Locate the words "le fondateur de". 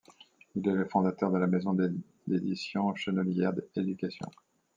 0.73-1.37